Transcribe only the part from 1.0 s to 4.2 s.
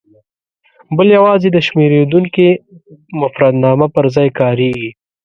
یوازې د شمېرېدونکي مفردنامه پر